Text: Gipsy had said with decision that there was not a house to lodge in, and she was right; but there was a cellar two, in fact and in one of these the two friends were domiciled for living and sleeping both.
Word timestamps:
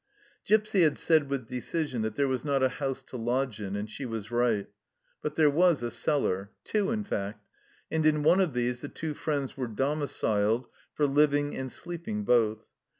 Gipsy 0.45 0.81
had 0.81 0.97
said 0.97 1.29
with 1.29 1.45
decision 1.47 2.01
that 2.01 2.15
there 2.15 2.27
was 2.27 2.43
not 2.43 2.63
a 2.63 2.69
house 2.69 3.03
to 3.03 3.17
lodge 3.17 3.61
in, 3.61 3.75
and 3.75 3.87
she 3.87 4.03
was 4.03 4.31
right; 4.31 4.65
but 5.21 5.35
there 5.35 5.47
was 5.51 5.83
a 5.83 5.91
cellar 5.91 6.49
two, 6.63 6.89
in 6.89 7.03
fact 7.03 7.45
and 7.91 8.03
in 8.03 8.23
one 8.23 8.39
of 8.41 8.53
these 8.53 8.81
the 8.81 8.89
two 8.89 9.13
friends 9.13 9.55
were 9.55 9.67
domiciled 9.67 10.65
for 10.95 11.05
living 11.05 11.55
and 11.55 11.71
sleeping 11.71 12.23
both. 12.23 12.71